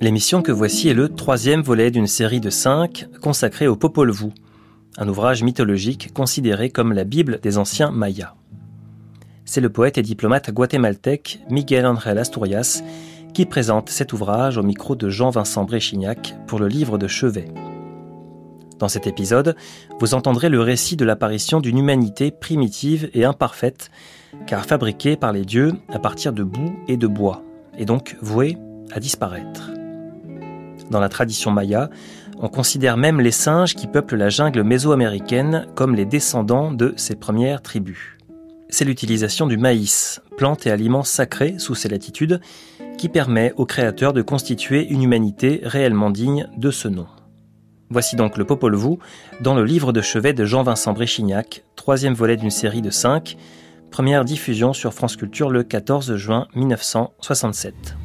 [0.00, 4.32] L'émission que voici est le troisième volet d'une série de cinq consacrée au Popol Vuh,
[4.98, 8.34] un ouvrage mythologique considéré comme la Bible des anciens Mayas.
[9.46, 12.82] C'est le poète et diplomate guatémaltèque Miguel Ángel Asturias
[13.32, 17.46] qui présente cet ouvrage au micro de Jean-Vincent Bréchignac pour le livre de chevet.
[18.78, 19.56] Dans cet épisode,
[19.98, 23.90] vous entendrez le récit de l'apparition d'une humanité primitive et imparfaite,
[24.46, 27.42] car fabriquée par les dieux à partir de boue et de bois,
[27.76, 28.56] et donc vouée
[28.92, 29.70] à disparaître.
[30.90, 31.90] Dans la tradition maya,
[32.40, 37.16] on considère même les singes qui peuplent la jungle mésoaméricaine comme les descendants de ces
[37.16, 38.16] premières tribus.
[38.70, 42.40] C'est l'utilisation du maïs, plante et aliment sacré sous ces latitudes,
[42.96, 47.06] qui permet aux créateurs de constituer une humanité réellement digne de ce nom.
[47.90, 48.98] Voici donc le Popol Vuh
[49.40, 53.36] dans le livre de chevet de Jean-Vincent Bréchignac, troisième volet d'une série de cinq,
[53.90, 57.96] première diffusion sur France Culture le 14 juin 1967.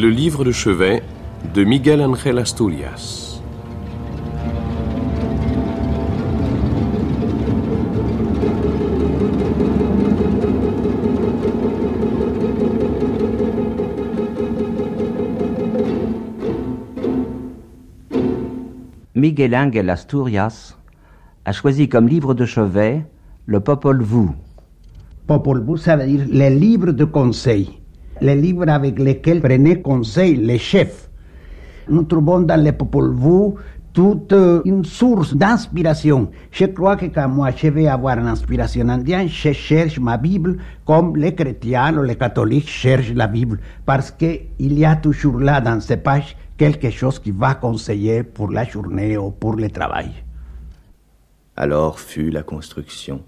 [0.00, 1.02] Le livre de chevet
[1.52, 3.42] de Miguel Ángel Asturias.
[19.14, 20.78] Miguel Ángel Asturias
[21.44, 23.04] a choisi comme livre de chevet
[23.44, 24.30] le Popol Vuh.
[25.26, 27.79] Popol Vuh, ça veut dire les livres de conseil
[28.20, 31.08] les livres avec lesquels prenaient conseil les chefs.
[31.88, 33.54] Nous trouvons dans les Popol Vuh
[33.92, 36.30] toute une source d'inspiration.
[36.52, 40.58] Je crois que quand moi je vais avoir une inspiration indienne, je cherche ma Bible
[40.84, 45.60] comme les chrétiens ou les catholiques cherchent la Bible, parce qu'il y a toujours là
[45.60, 50.10] dans ces pages quelque chose qui va conseiller pour la journée ou pour le travail.
[51.56, 53.22] Alors fut la construction,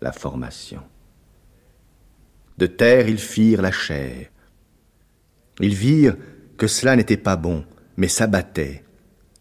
[0.00, 0.80] la formation.
[2.60, 4.26] De terre ils firent la chair.
[5.60, 6.18] Ils virent
[6.58, 7.64] que cela n'était pas bon,
[7.96, 8.84] mais s'abattait,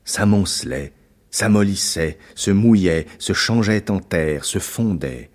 [0.06, 0.94] s'amoncelait,
[1.30, 5.32] s'amollissait, se mouillait, se changeait en terre, se fondait.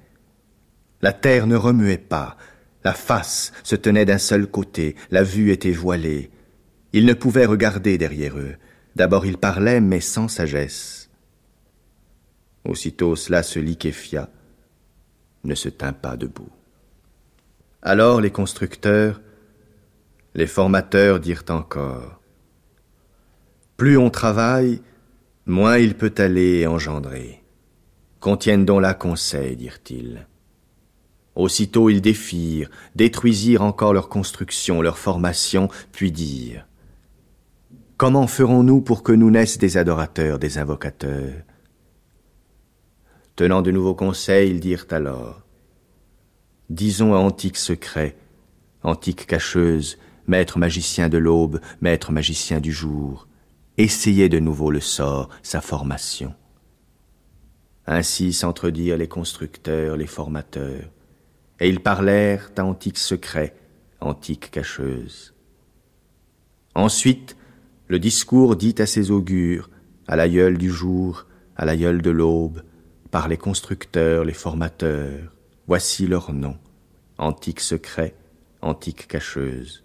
[1.02, 2.38] La terre ne remuait pas,
[2.84, 6.30] la face se tenait d'un seul côté, la vue était voilée.
[6.94, 8.54] Ils ne pouvaient regarder derrière eux.
[8.96, 11.10] D'abord ils parlaient, mais sans sagesse.
[12.64, 14.30] Aussitôt cela se liquéfia,
[15.42, 16.50] ne se tint pas debout.
[17.86, 19.20] Alors les constructeurs,
[20.34, 22.18] les formateurs dirent encore
[23.76, 24.80] Plus on travaille,
[25.44, 27.44] moins il peut aller engendrer.
[28.20, 30.26] Contiennent donc là conseil, dirent-ils.
[31.34, 36.66] Aussitôt ils défirent, détruisirent encore leur construction, leur formation, puis dirent
[37.98, 41.34] Comment ferons-nous pour que nous naissent des adorateurs, des invocateurs?
[43.36, 45.43] Tenant de nouveaux conseils, ils dirent alors
[46.70, 48.16] Disons à antique secret,
[48.82, 53.28] antique cacheuse, maître magicien de l'aube, maître magicien du jour,
[53.76, 56.34] essayez de nouveau le sort, sa formation.
[57.86, 60.90] Ainsi s'entredirent les constructeurs, les formateurs,
[61.60, 63.54] et ils parlèrent à antique secret,
[64.00, 65.34] antique cacheuse.
[66.74, 67.36] Ensuite,
[67.88, 69.68] le discours dit à ses augures,
[70.08, 71.26] à l'aïeul du jour,
[71.56, 72.62] à l'aïeul de l'aube,
[73.10, 75.33] par les constructeurs, les formateurs,
[75.66, 76.58] Voici leur nom,
[77.16, 78.14] antique secret,
[78.60, 79.82] antique cacheuse.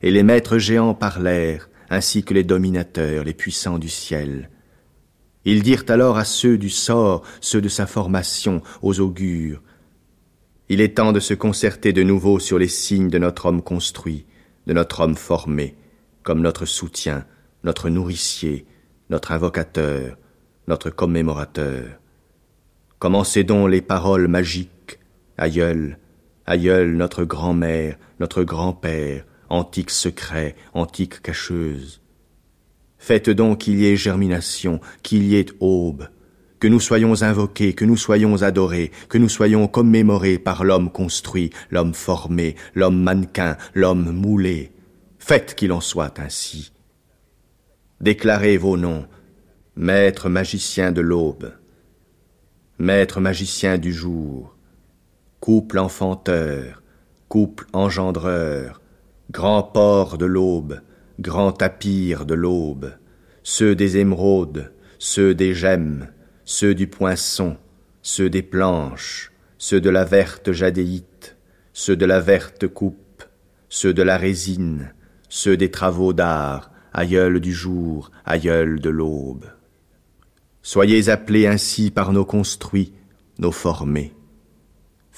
[0.00, 4.50] Et les maîtres géants parlèrent, ainsi que les dominateurs, les puissants du ciel.
[5.44, 9.62] Ils dirent alors à ceux du sort, ceux de sa formation, aux augures,
[10.70, 14.26] Il est temps de se concerter de nouveau sur les signes de notre homme construit,
[14.66, 15.76] de notre homme formé,
[16.22, 17.24] comme notre soutien,
[17.64, 18.66] notre nourricier,
[19.08, 20.18] notre invocateur,
[20.66, 21.86] notre commémorateur.
[22.98, 24.70] Commencez donc les paroles magiques
[25.38, 25.98] Aïeul,
[26.46, 32.02] aïeul, notre grand-mère, notre grand-père, antique secret, antique cacheuse.
[32.98, 36.08] Faites donc qu'il y ait germination, qu'il y ait aube,
[36.58, 41.50] que nous soyons invoqués, que nous soyons adorés, que nous soyons commémorés par l'homme construit,
[41.70, 44.72] l'homme formé, l'homme mannequin, l'homme moulé.
[45.20, 46.72] Faites qu'il en soit ainsi.
[48.00, 49.06] Déclarez vos noms,
[49.76, 51.52] maître magicien de l'aube,
[52.80, 54.57] maître magicien du jour,
[55.48, 56.82] couple enfanteur,
[57.30, 58.82] couple engendreur,
[59.30, 60.82] grand port de l'aube,
[61.20, 62.92] grand tapir de l'aube,
[63.44, 66.08] ceux des émeraudes, ceux des gemmes,
[66.44, 67.56] ceux du poinçon,
[68.02, 71.38] ceux des planches, ceux de la verte jadéite,
[71.72, 73.24] ceux de la verte coupe,
[73.70, 74.92] ceux de la résine,
[75.30, 79.46] ceux des travaux d'art, aïeul du jour, aïeul de l'aube.
[80.60, 82.92] Soyez appelés ainsi par nos construits,
[83.38, 84.12] nos formés.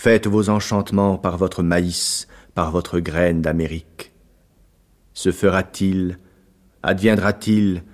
[0.02, 4.14] Faites vos enchantements par votre maïs, par votre graine d'Amérique.
[5.12, 6.16] Se fera-t-il,
[6.82, 7.84] adviendra-t-il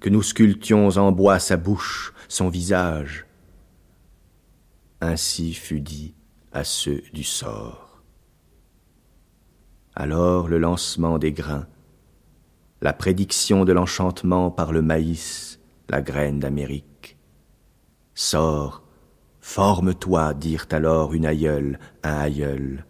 [0.00, 3.26] que nous sculptions en bois sa bouche, son visage?
[5.00, 6.16] Ainsi fut dit
[6.50, 8.02] à ceux du sort.
[9.94, 11.68] Alors le lancement des grains,
[12.80, 17.18] la prédiction de l'enchantement par le maïs, la graine d'Amérique.
[18.16, 18.81] Sors,
[19.42, 22.86] forme-toi, dirent alors une aïeule, un aïeul.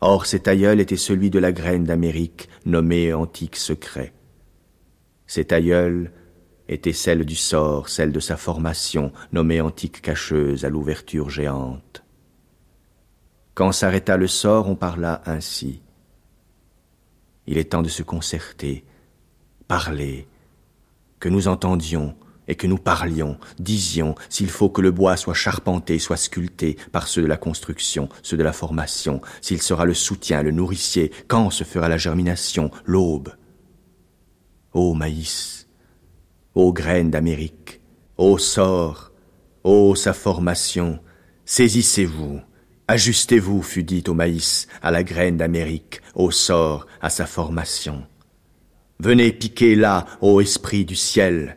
[0.00, 4.14] Or cet aïeul était celui de la graine d'Amérique, nommée antique secret.
[5.26, 6.12] Cet aïeul
[6.68, 12.04] était celle du sort, celle de sa formation, nommée antique cacheuse à l'ouverture géante.
[13.54, 15.82] Quand s'arrêta le sort, on parla ainsi.
[17.46, 18.84] Il est temps de se concerter,
[19.66, 20.28] parler,
[21.18, 22.14] que nous entendions
[22.50, 27.06] et que nous parlions, disions s'il faut que le bois soit charpenté, soit sculpté par
[27.06, 31.50] ceux de la construction, ceux de la formation, s'il sera le soutien, le nourricier, quand
[31.50, 33.32] se fera la germination, l'aube,
[34.72, 35.68] Ô maïs,
[36.54, 37.80] ô graines d'Amérique,
[38.16, 39.12] ô sort,
[39.62, 40.98] ô sa formation,
[41.44, 42.40] saisissez-vous,
[42.88, 48.06] ajustez-vous, fut dit au maïs, à la graine d'Amérique, au sort, à sa formation.
[48.98, 51.56] Venez piquer là, ô esprit du ciel.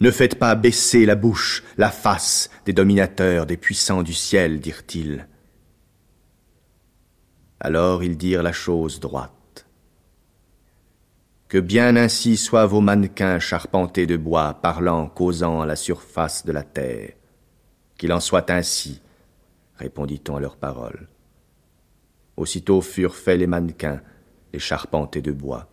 [0.00, 5.26] Ne faites pas baisser la bouche, la face des dominateurs, des puissants du ciel, dirent-ils.
[7.60, 9.66] Alors ils dirent la chose droite.
[11.48, 16.52] Que bien ainsi soient vos mannequins charpentés de bois, parlant, causant à la surface de
[16.52, 17.14] la terre.
[17.96, 19.00] Qu'il en soit ainsi,
[19.76, 21.08] répondit-on à leurs paroles.
[22.36, 24.00] Aussitôt furent faits les mannequins,
[24.52, 25.68] les charpentés de bois.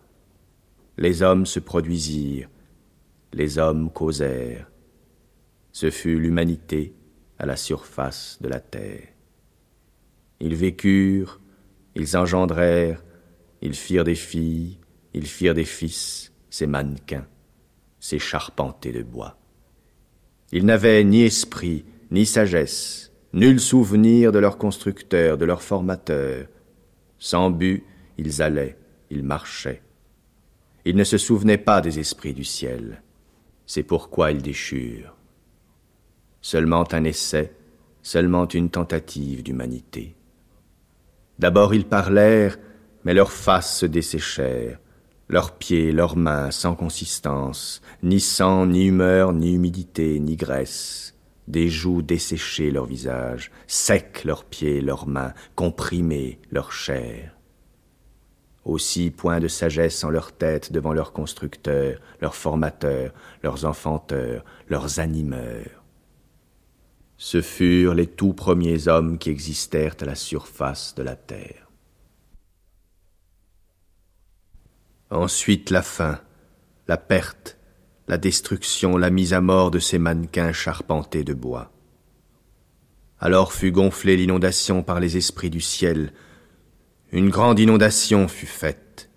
[0.96, 2.48] Les hommes se produisirent,
[3.36, 4.70] les hommes causèrent.
[5.70, 6.94] Ce fut l'humanité
[7.38, 9.08] à la surface de la terre.
[10.40, 11.42] Ils vécurent,
[11.94, 13.04] ils engendrèrent,
[13.60, 14.78] ils firent des filles,
[15.12, 17.26] ils firent des fils, ces mannequins,
[18.00, 19.38] ces charpentés de bois.
[20.50, 26.46] Ils n'avaient ni esprit, ni sagesse, nul souvenir de leur constructeur, de leur formateur.
[27.18, 27.84] Sans but,
[28.16, 28.78] ils allaient,
[29.10, 29.82] ils marchaient.
[30.86, 33.02] Ils ne se souvenaient pas des esprits du ciel.
[33.66, 35.16] C'est pourquoi ils déchurent.
[36.40, 37.52] Seulement un essai,
[38.02, 40.14] seulement une tentative d'humanité.
[41.38, 42.56] D'abord ils parlèrent,
[43.04, 44.78] mais leurs faces se desséchèrent,
[45.28, 51.14] leurs pieds, leurs mains sans consistance, ni sang, ni humeur, ni humidité, ni graisse,
[51.48, 57.35] des joues desséchées leur visage, secs leurs pieds, leurs mains, comprimés leur chair.
[58.66, 63.12] Aussi point de sagesse en leur tête devant leurs constructeurs, leurs formateurs,
[63.44, 65.84] leurs enfanteurs, leurs animeurs.
[67.16, 71.70] Ce furent les tout premiers hommes qui existèrent à la surface de la terre.
[75.10, 76.18] Ensuite la faim,
[76.88, 77.58] la perte,
[78.08, 81.70] la destruction, la mise à mort de ces mannequins charpentés de bois.
[83.20, 86.12] Alors fut gonflée l'inondation par les esprits du ciel.
[87.12, 89.10] Une grande inondation fut faite.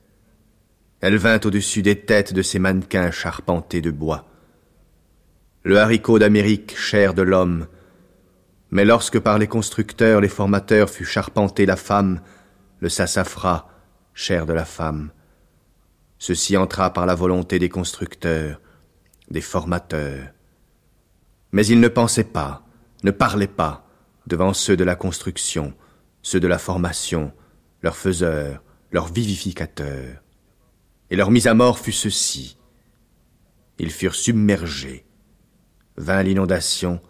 [1.01, 4.27] Elle vint au-dessus des têtes de ces mannequins charpentés de bois.
[5.63, 7.67] Le haricot d'Amérique, chair de l'homme,
[8.71, 12.21] mais lorsque par les constructeurs, les formateurs fut charpenté la femme,
[12.79, 13.67] le sassafras,
[14.13, 15.11] chair de la femme,
[16.19, 18.59] Ceci entra par la volonté des constructeurs,
[19.31, 20.27] des formateurs.
[21.53, 22.65] Mais ils ne pensaient pas,
[23.03, 23.87] ne parlaient pas
[24.27, 25.73] devant ceux de la construction,
[26.21, 27.31] ceux de la formation,
[27.81, 30.21] leurs faiseurs, leurs vivificateurs.
[31.09, 32.57] Et leur mise à mort fut ceci.
[33.77, 35.05] Ils furent submergés.
[35.97, 37.01] Vint l'inondation,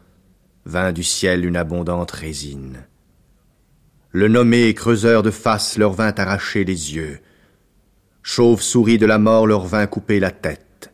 [0.66, 2.86] vint du ciel une abondante résine.
[4.12, 7.20] Le nommé creuseur de face leur vint arracher les yeux,
[8.22, 10.94] Chauve-souris de la mort leur vint couper la tête.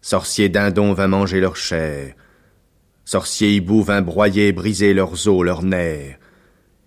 [0.00, 2.14] Sorcier dindon vint manger leur chair.
[3.04, 6.18] Sorcier hibou vint broyer, briser leurs os, leurs nerfs.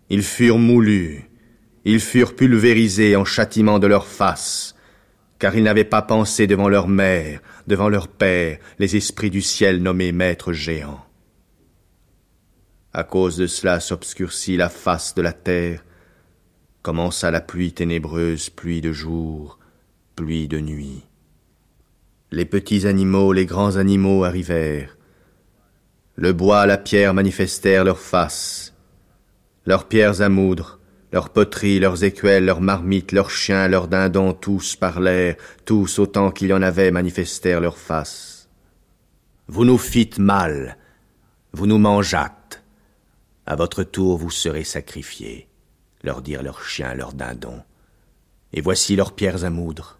[0.09, 1.29] Ils furent moulus,
[1.85, 4.75] ils furent pulvérisés en châtiment de leur face,
[5.37, 9.81] car ils n'avaient pas pensé devant leur mère, devant leur père, les esprits du ciel
[9.81, 11.05] nommés maîtres géants.
[12.91, 15.83] À cause de cela s'obscurcit la face de la terre,
[16.81, 19.59] commença la pluie ténébreuse, pluie de jour,
[20.15, 21.03] pluie de nuit.
[22.31, 24.97] Les petits animaux, les grands animaux arrivèrent.
[26.15, 28.73] Le bois, la pierre manifestèrent leurs faces,
[29.65, 30.79] leurs pierres à moudre,
[31.15, 36.49] leurs poteries, leurs écuelles, leurs marmites, leurs chiens, leurs dindons, tous parlèrent, tous autant qu'il
[36.49, 38.49] y en avait manifestèrent leurs faces.
[39.47, 40.77] Vous nous fîtes mal,
[41.53, 42.61] vous nous mangeâtes.
[43.45, 45.47] À votre tour vous serez sacrifiés,
[46.03, 47.63] leur dirent leurs chiens, leurs dindons.
[48.51, 49.99] Et voici leurs pierres à moudre.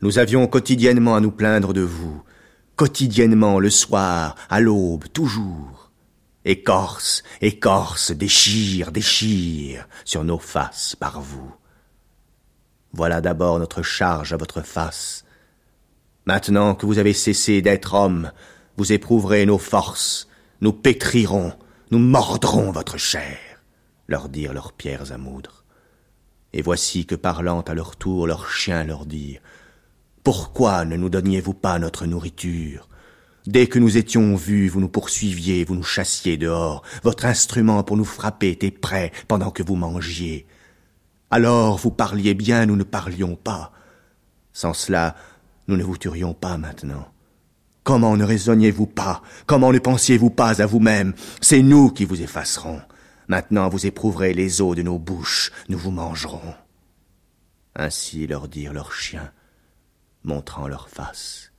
[0.00, 2.22] Nous avions quotidiennement à nous plaindre de vous,
[2.76, 5.75] quotidiennement, le soir, à l'aube, toujours.
[6.46, 11.52] Écorce, écorce, déchire, déchire sur nos faces par vous.
[12.92, 15.24] Voilà d'abord notre charge à votre face.
[16.24, 18.30] Maintenant que vous avez cessé d'être homme,
[18.76, 20.28] vous éprouverez nos forces,
[20.60, 21.52] nous pétrirons,
[21.90, 23.38] nous mordrons votre chair,
[24.06, 25.64] leur dirent leurs pierres à moudre.
[26.52, 29.42] Et voici que parlant à leur tour leurs chiens leur dirent
[30.26, 32.88] pourquoi ne nous donniez-vous pas notre nourriture?
[33.46, 36.82] Dès que nous étions vus, vous nous poursuiviez, vous nous chassiez dehors.
[37.04, 40.46] Votre instrument pour nous frapper était prêt pendant que vous mangiez.
[41.30, 43.72] Alors vous parliez bien, nous ne parlions pas.
[44.52, 45.14] Sans cela,
[45.68, 47.08] nous ne vous tuerions pas maintenant.
[47.84, 49.22] Comment ne raisonniez-vous pas?
[49.46, 51.14] Comment ne pensiez-vous pas à vous-même?
[51.40, 52.80] C'est nous qui vous effacerons.
[53.28, 56.54] Maintenant vous éprouverez les os de nos bouches, nous vous mangerons.
[57.76, 59.30] Ainsi leur dirent leurs chiens
[60.24, 61.52] montrant leurs faces.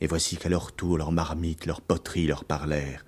[0.00, 3.04] Et voici qu'à leur tour leurs marmites, leurs poteries leur parlèrent.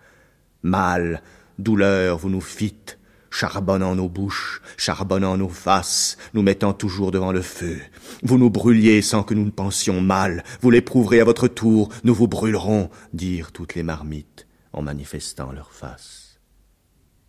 [0.63, 1.23] Mal,
[1.59, 2.99] douleur, vous nous fîtes,
[3.31, 7.79] charbonnant nos bouches, charbonnant nos faces, nous mettant toujours devant le feu.
[8.23, 12.15] Vous nous brûliez sans que nous ne pensions mal, vous l'éprouverez à votre tour, nous
[12.15, 16.41] vous brûlerons, dirent toutes les marmites en manifestant leurs faces.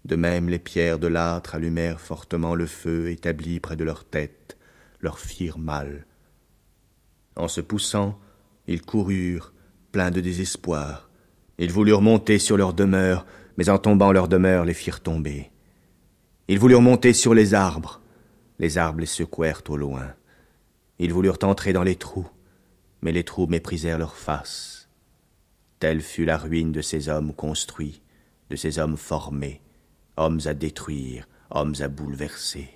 [0.05, 4.57] De même les pierres de l'âtre allumèrent fortement le feu établi près de leur tête,
[4.99, 6.05] leur firent mal,
[7.35, 8.19] en se poussant,
[8.71, 9.53] ils coururent,
[9.91, 11.09] pleins de désespoir.
[11.57, 13.25] Ils voulurent monter sur leur demeure,
[13.57, 15.51] mais en tombant leur demeure les firent tomber.
[16.47, 18.01] Ils voulurent monter sur les arbres,
[18.59, 20.13] les arbres les secouèrent au loin.
[20.99, 22.29] Ils voulurent entrer dans les trous,
[23.01, 24.89] mais les trous méprisèrent leur face.
[25.79, 28.01] Telle fut la ruine de ces hommes construits,
[28.49, 29.61] de ces hommes formés,
[30.17, 32.69] hommes à détruire, hommes à bouleverser.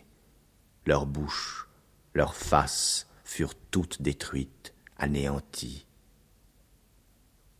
[0.85, 1.67] Leurs bouches,
[2.13, 5.84] leurs faces, furent toutes détruites, anéanties.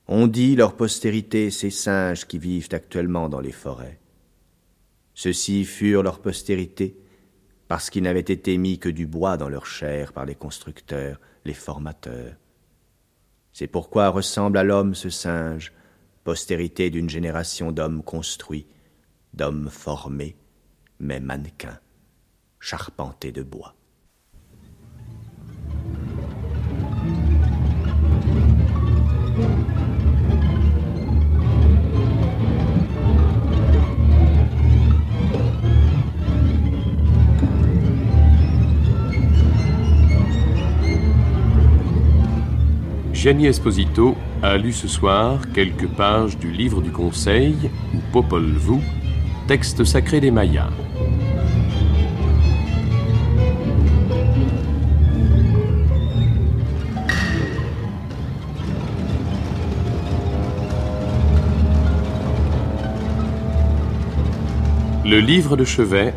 [0.08, 4.00] On dit leur postérité ces singes qui vivent actuellement dans les forêts.
[5.16, 6.98] Ceux-ci furent leur postérité
[7.68, 11.54] parce qu'ils n'avaient été mis que du bois dans leur chair par les constructeurs, les
[11.54, 12.36] formateurs.
[13.54, 15.74] C'est pourquoi ressemble à l'homme ce singe,
[16.24, 18.68] postérité d'une génération d'hommes construits,
[19.34, 20.36] d'hommes formés,
[21.00, 21.80] mais mannequins,
[22.60, 23.75] charpentés de bois.
[43.25, 47.55] Gianni Esposito a lu ce soir quelques pages du livre du Conseil,
[48.12, 48.84] Popol Vuh,
[49.48, 50.70] texte sacré des Mayas.
[65.03, 66.13] Le livre de chevet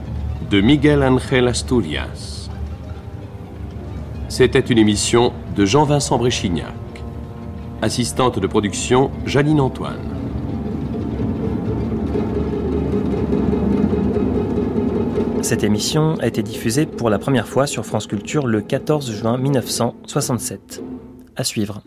[0.51, 2.51] de Miguel Ángel Asturias.
[4.29, 6.78] C'était une émission de Jean-Vincent Bréchignac.
[7.81, 10.01] Assistante de production, Janine Antoine.
[15.43, 19.39] Cette émission a été diffusée pour la première fois sur France Culture le 14 juin
[19.39, 20.83] 1967.
[21.37, 21.83] À suivre.